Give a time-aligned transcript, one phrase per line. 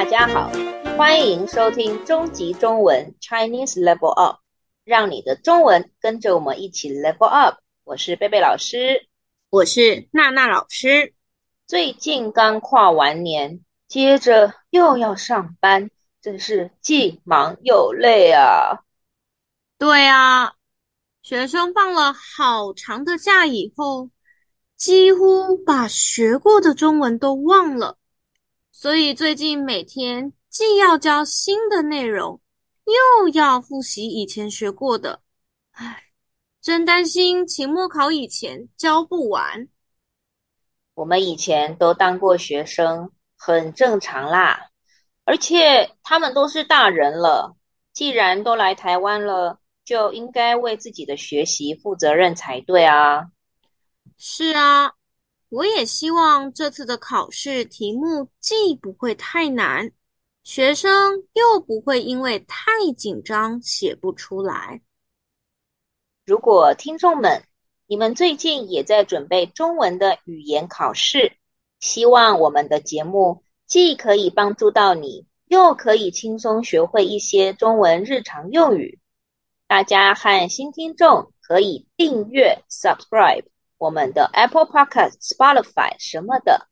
[0.00, 0.50] 大家好，
[0.96, 4.38] 欢迎收听终极中文 Chinese Level Up，
[4.82, 7.58] 让你的中文跟着我们一起 Level Up。
[7.84, 9.06] 我是贝贝老师，
[9.50, 11.12] 我是娜娜老师。
[11.66, 15.90] 最近刚跨完年，接着又要上班，
[16.22, 18.80] 真是既忙又累啊。
[19.76, 20.54] 对啊，
[21.20, 24.08] 学生放了好长的假以后，
[24.78, 27.98] 几乎把学过的中文都忘了。
[28.80, 32.40] 所以最近每天既要教新的内容，
[32.86, 35.20] 又要复习以前学过的，
[35.72, 36.04] 唉，
[36.62, 39.68] 真担心期末考以前教不完。
[40.94, 44.70] 我们以前都当过学生，很正常啦。
[45.26, 47.58] 而且他们都是大人了，
[47.92, 53.26] 既然都来台湾了，就应该为自己的学习负责任才对啊。
[54.16, 54.94] 是啊。
[55.50, 59.90] 我也希望这次的考试题目既不会太难，
[60.44, 64.80] 学生又不会因为太紧张写不出来。
[66.24, 67.42] 如果听众们，
[67.88, 71.32] 你们最近也在准备中文的语言考试，
[71.80, 79.00] 希望我们的节目既可以帮助到你，又可以轻松学会一些中文日常用语。
[79.66, 83.46] 大家和新听众可以订阅 Subscribe。
[83.80, 86.68] 我们的 Apple Podcast、Spotify 什么的，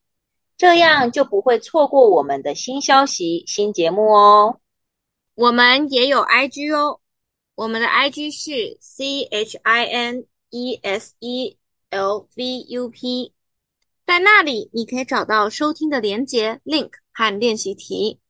[0.59, 4.61] 这样就不会错过我们的新消息、新节目哦。
[5.35, 7.01] 我们也有 IG 哦，
[7.55, 11.57] 我们的 IG 是 C H I N E S E
[11.89, 13.33] L V U P，
[14.07, 18.21] 在那里你可以找到收听的连接 link 和练习题，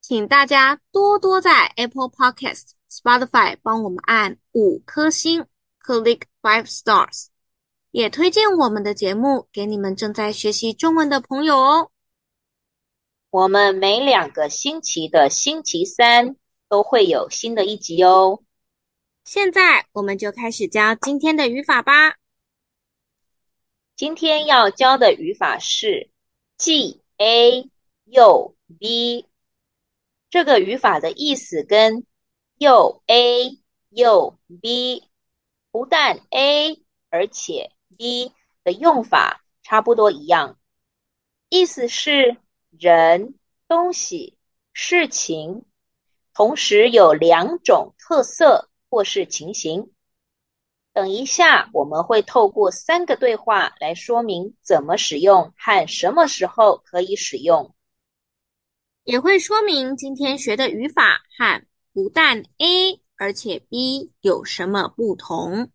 [0.00, 5.46] 请大家多多在 Apple Podcast、Spotify 帮我们按五颗星
[5.80, 7.28] ，click five stars。
[7.98, 11.90] 也推荐我们的节目给你们正在学习中文的朋友哦。
[13.28, 16.36] 我们每两个星期的星期三
[16.68, 18.40] 都会有新的一集哦。
[19.24, 22.14] 现在我们就开始教今天的语法吧。
[23.96, 26.08] 今天要教的语法是
[26.56, 27.68] 既 A
[28.04, 29.26] 又 B。
[30.30, 32.06] 这个语法的意思跟
[32.58, 33.58] 又 A
[33.88, 35.02] 又 B
[35.72, 36.80] 不但 A，
[37.10, 38.32] 而且 B
[38.64, 40.58] 的用法差不多一样，
[41.48, 42.36] 意思是
[42.70, 43.34] 人、
[43.66, 44.36] 东西、
[44.72, 45.64] 事情，
[46.34, 49.90] 同时有两种特色或是情形。
[50.92, 57.74] 等一下我们会透过三个对话来说明怎么使用和什么时候可以使用，
[59.04, 65.70] 也会说明今天学的语法和不但 A 而且 B 有什么不同。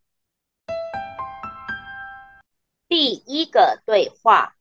[2.95, 4.55] 第一个对话，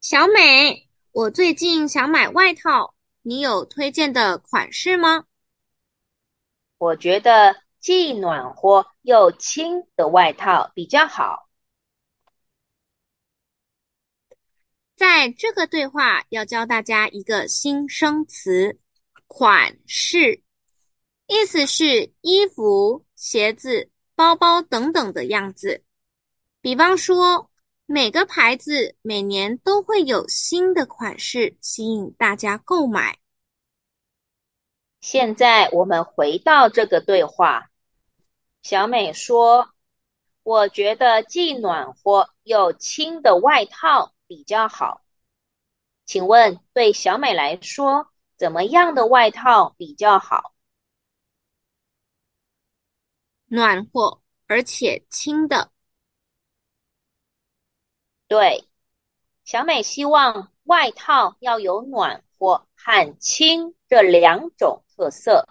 [0.00, 5.26] 小美，我最近想买外套，你有推荐的款式吗？
[6.78, 11.48] 我觉得既暖和又轻的外套比较好。
[14.96, 18.80] 在这个对话要教大家一个新生词
[19.28, 20.42] “款式”，
[21.28, 25.84] 意思是衣服、鞋子、包包等等的样子。
[26.64, 27.50] 比方说，
[27.84, 33.18] 每个牌子每年都会有新的款式吸引大家购买。
[35.02, 37.70] 现在我们回到这个对话，
[38.62, 39.74] 小美说
[40.42, 45.02] ：“我觉得既暖和又轻的外套比较好。”
[46.06, 50.54] 请问，对小美来说，怎么样的外套比较好？
[53.48, 55.73] 暖和而且轻的。
[58.34, 58.64] 对，
[59.44, 65.46] 小美希望外套要有暖和和轻这两种特色，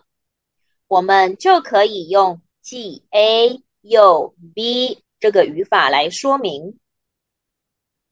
[0.88, 6.78] 我们就可以用既 A 又 B 这个语法来说明。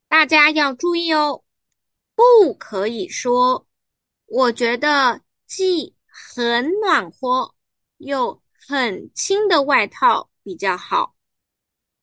[0.07, 1.43] 大家要注意哦，
[2.15, 3.67] 不可以说
[4.25, 7.53] 我觉得既很暖和
[7.97, 11.13] 又很轻的外套比较好。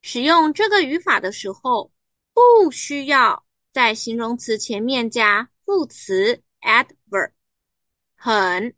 [0.01, 1.91] 使用这个语法的时候，
[2.39, 3.43] 不需要
[3.73, 7.31] 在形容词前面加副词 adverb，
[8.15, 8.75] 很、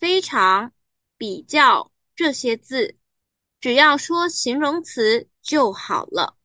[0.00, 0.72] 非常、
[1.16, 2.96] 比较这些字，
[3.60, 6.36] 只要说形容词就好了。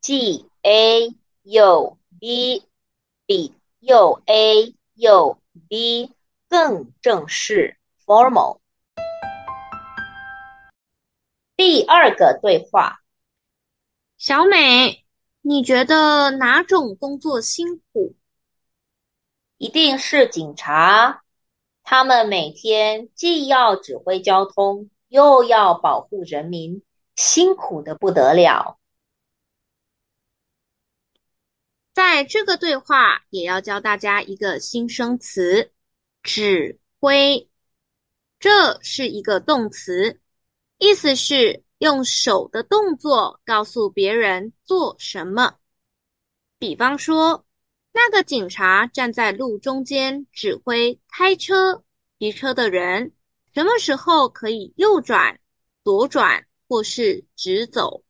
[0.00, 2.66] g a u b
[3.26, 5.38] 比又 A 又
[5.68, 6.10] B
[6.48, 7.76] 更正式
[8.06, 8.60] formal。
[11.54, 13.00] 第二个对话，
[14.16, 15.01] 小美。
[15.44, 18.14] 你觉得哪种工作辛苦？
[19.58, 21.24] 一定是警察。
[21.82, 26.82] 他们每天既要指挥交通，又要保护人民，
[27.16, 28.78] 辛苦得不得了。
[31.92, 35.72] 在这个对话，也要教大家一个新生词
[36.22, 37.50] “指挥”。
[38.38, 40.20] 这是一个动词，
[40.78, 45.56] 意思是用手的动作告诉别人做什么。
[46.60, 47.44] 比方说，
[47.90, 51.82] 那个警察站在路中间，指挥开车、
[52.20, 53.10] 骑车的人
[53.52, 55.40] 什么时候可以右转、
[55.82, 58.04] 左转或是直走。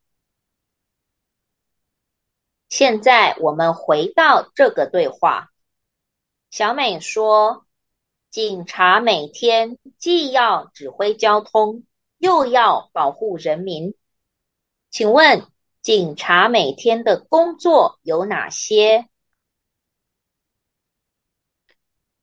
[2.68, 5.48] 现在我们回到这个对话。
[6.50, 7.64] 小美说
[8.30, 11.84] ：“警察每天既要指挥交通，
[12.22, 13.96] 又要保护人民。
[14.90, 19.08] 请问，警察每天的工作有哪些？”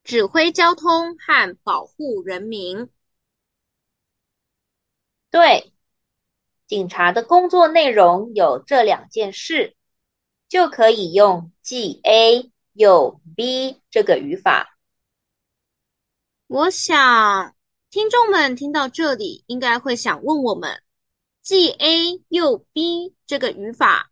[0.01, 2.89] 指挥交通和保护人民。
[5.29, 5.73] 对，
[6.65, 9.75] 警察的工作内容有这两件事。
[10.47, 14.79] 就可以用既 A 又 B 这个语法。
[16.47, 17.55] 我想
[17.91, 20.83] 听众们听到这里，应该会想问我们：
[21.41, 24.11] 既 A 又 B 这个语法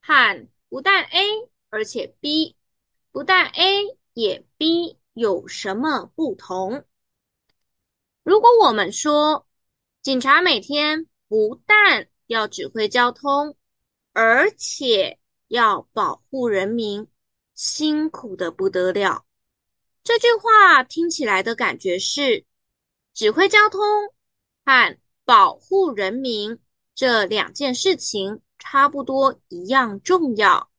[0.00, 1.26] 和不但 A
[1.68, 2.56] 而且 B，
[3.12, 6.86] 不但 A 也 B 有什么不同？
[8.22, 9.46] 如果我们说，
[10.00, 13.58] 警察每天不但要指挥交通，
[14.14, 17.06] 而且要保护人民，
[17.54, 19.26] 辛苦得不得了。
[20.02, 22.46] 这句话听起来的感觉是，
[23.18, 23.80] 指挥交通
[24.64, 26.60] 和保护人民
[26.94, 30.70] 这两件事情差不多一样重要。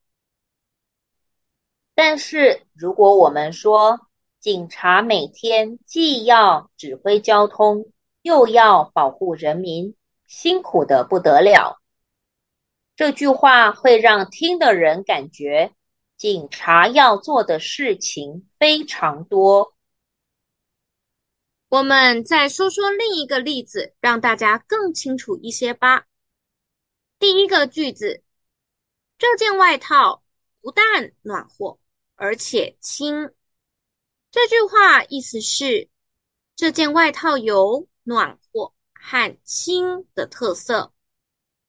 [1.94, 4.08] 但是，如果我们说，
[4.40, 7.92] 警察每天既要指挥交通，
[8.22, 11.82] 又要保护人民，辛苦得不得了。
[12.96, 15.74] 这句话会让听的人感觉
[16.16, 19.74] 警察要做的事情非常多。
[21.70, 26.08] 我们再说说另一个例子，让大家更清楚一些吧。
[27.20, 28.24] 第一个句子，
[29.18, 30.24] 这件外套
[30.62, 31.80] 不但暖和，
[32.16, 33.32] 而且轻。
[34.32, 35.90] 这句话意思是，
[36.56, 40.92] 这件外套有暖和和轻的特色，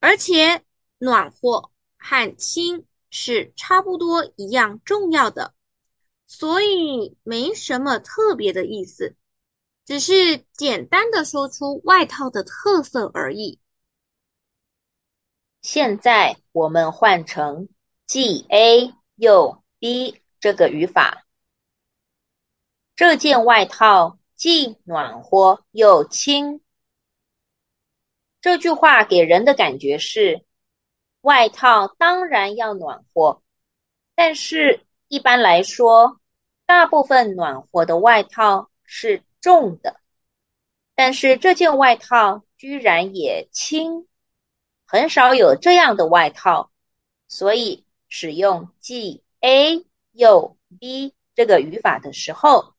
[0.00, 0.64] 而且。
[1.03, 5.55] 暖和和轻是差不多一样重要的，
[6.26, 9.17] 所以没什么特别的意思，
[9.90, 13.58] 只是简单的说出外套的特色而已。
[15.62, 17.69] 现在我们换成
[18.06, 21.26] G A 又 B 这个语法，
[22.94, 26.60] 这件外套既暖和又轻。
[28.40, 30.44] 这句话给人的感觉是，
[31.20, 33.43] 外套当然要暖和，
[34.14, 36.20] 但是一般来说，
[36.64, 40.00] 大部分暖和的外套是重的，
[40.94, 44.06] 但是这件外套居然也轻，
[44.87, 46.70] 很少有这样的外套，
[47.28, 52.74] 所以使用既 A 又 B 这个语法的时候，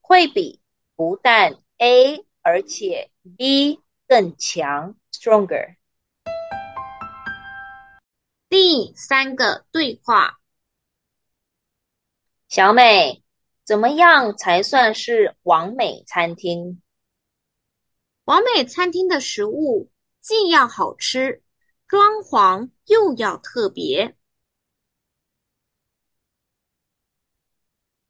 [0.00, 0.60] 会比
[0.94, 5.76] 不但 A 而且 B 更强，stronger。
[8.48, 10.38] 第三个对话，
[12.48, 13.24] 小美，
[13.66, 16.80] 怎么样才算是完美餐厅？
[18.24, 21.42] 完美餐厅的食物既要好吃，
[21.88, 24.16] 装潢又要特别。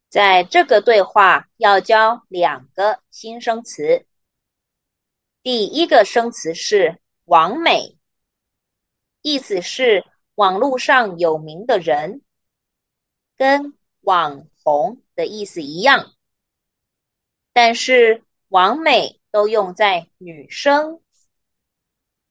[0.09, 4.05] 在这个对话要教两个新生词。
[5.41, 7.97] 第一个生词是完美，
[9.23, 10.05] 意思是。
[10.35, 12.21] 网络上有名的人，
[13.37, 16.11] 跟网红的意思一样，
[17.53, 21.01] 但是王美都用在女生，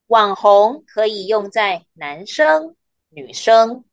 [0.06, 2.76] 网红可以用在男生、
[3.08, 3.86] 女生。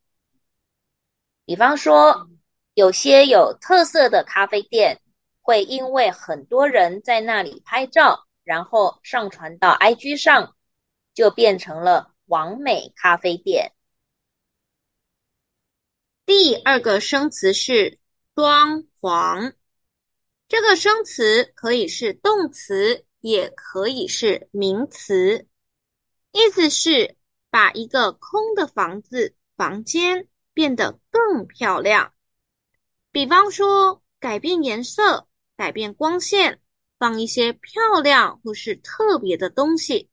[1.46, 2.28] 比方说，
[2.74, 5.00] 有些有特色的咖啡店，
[5.40, 10.54] 会因为很多人在那里拍照，然后上传到 IG 上，
[11.14, 13.72] 就变成了王美咖啡店。
[16.26, 17.98] 第二个生词是
[18.34, 19.54] 装潢，
[20.48, 25.46] 这个生词可以是动词，也可以是名词，
[26.32, 27.16] 意思是
[27.48, 32.12] 把一个空的房子、房间变得更漂亮。
[33.12, 36.60] 比方说，改变颜色、改变光线，
[36.98, 40.10] 放一些漂亮或是特别的东西。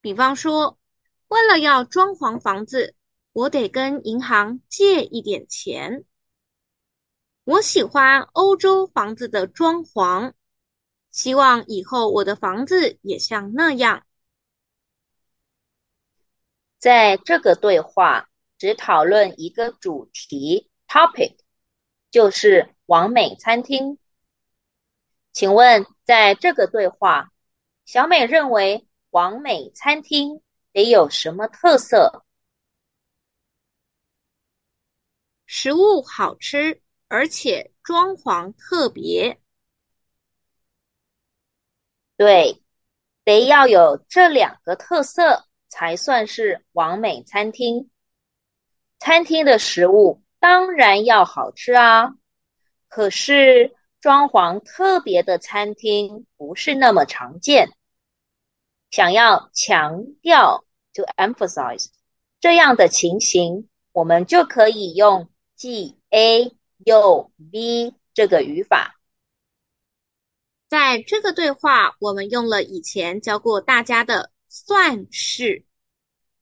[0.00, 0.80] 比方说，
[1.28, 2.96] 为了要装潢房子，
[3.32, 6.04] 我得跟银行借一点钱。
[7.50, 10.34] 我喜欢欧洲房子的装潢，
[11.10, 14.06] 希望以后我的房子也像那样。
[16.78, 21.38] 在这个对话只讨论一个主题 topic，
[22.12, 23.98] 就是完美餐厅。
[25.32, 27.32] 请问，在这个对话，
[27.84, 30.40] 小美认为完美餐厅
[30.72, 32.24] 得有什么特色？
[35.46, 36.80] 食物好吃，
[37.10, 39.40] 而且装潢特别。
[42.16, 42.62] 对，
[43.24, 47.90] 得要有这两个特色，才算是完美餐厅。
[49.00, 52.14] 餐厅的食物当然要好吃啊，
[52.86, 57.72] 可是装潢特别的餐厅不是那么常见。
[58.92, 60.64] 想要强调
[60.94, 61.88] ，to emphasize，
[62.38, 65.28] 这样的情形，我们就可以用。
[65.56, 68.98] G A 又 B 这个语法，
[70.68, 75.64] 在这个对话，我们用了以前教过大家的算式。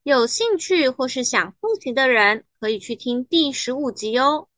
[0.04, 4.48] 有兴趣或是想复习的人，可以去听第十五集哦。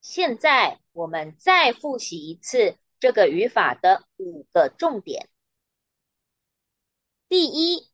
[0.00, 5.28] 现在我们再复习一次这个语法的五个重点。
[7.28, 7.88] 第一，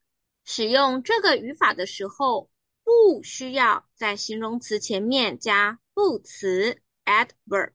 [0.44, 2.50] 使用这个语法的时候，
[2.84, 7.72] 不需要在形容词前面加副词 adverb，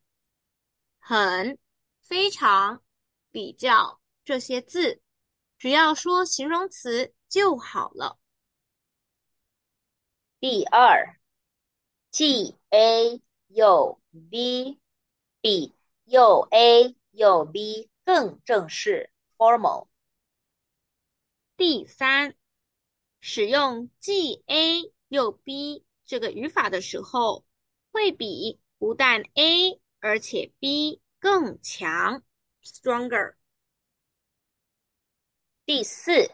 [1.00, 1.58] 很、
[2.02, 2.84] 非常、
[3.32, 5.02] 比较这些字，
[5.58, 8.20] 只要说形容词就好了。
[10.40, 11.20] 第二，
[12.12, 14.00] 既 A 又
[14.30, 14.80] B，
[15.42, 15.76] 比
[16.06, 19.88] 又 A 又 B 更正式 formal。
[21.58, 22.36] 第三，
[23.20, 24.94] 使用 g a。
[25.10, 27.46] 又 B 这个语法的时候，
[27.92, 32.24] 会比不但 A 而且 B 更强
[32.64, 33.36] ，stronger。
[35.66, 36.32] 第四，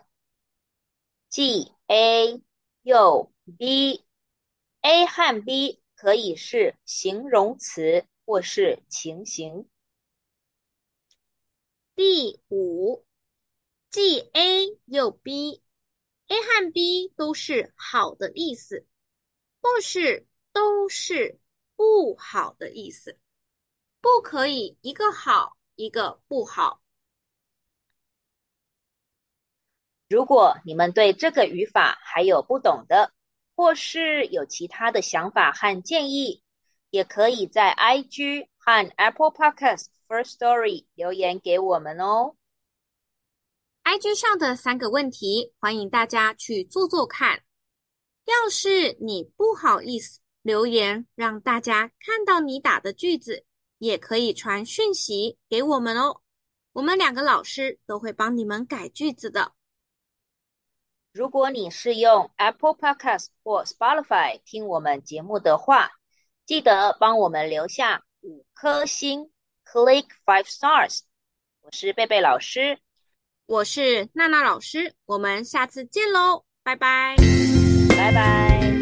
[1.30, 2.42] 既 A
[2.84, 9.68] 又 B，A 和 B 可以是形容词或是情形。
[11.96, 13.06] 第五，
[13.90, 15.62] 既 A 又 B。
[16.28, 18.88] A 和 B 都是好的意思，
[19.62, 21.40] 或是都是
[21.76, 23.20] 不好的意思，
[24.02, 26.82] 不可以一个好，一个不好。
[30.08, 33.12] 如果你们对这个语法还有不懂的，
[33.56, 36.44] 或是有其他的想法和建议，
[36.90, 42.36] 也可以在 IG 和 Apple Podcasts Firstory 留言给我们哦。
[43.86, 47.44] IG 上的三个问题，欢迎大家去做做看。
[48.26, 53.46] 要是你不好意思留言，让大家看到你打的句子，
[53.78, 56.22] 也可以传讯息给我们哦。
[56.74, 59.54] 我们两个老师都会帮你们改句子的。
[61.12, 65.92] 如果你是用 Apple Podcast 或 Spotify 听我们节目的话，
[66.48, 69.32] 记得帮我们留下五颗星
[69.64, 71.02] ，Click five stars。
[71.62, 72.80] 我是贝贝老师。
[73.48, 77.16] 我是娜娜老师，我们下次见喽，拜拜，
[77.96, 78.75] 拜拜。